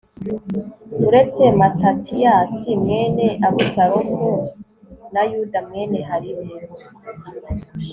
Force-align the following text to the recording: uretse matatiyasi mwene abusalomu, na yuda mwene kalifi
uretse 1.07 1.43
matatiyasi 1.59 2.69
mwene 2.81 3.27
abusalomu, 3.47 4.31
na 5.13 5.21
yuda 5.31 5.59
mwene 5.67 5.97
kalifi 6.07 6.55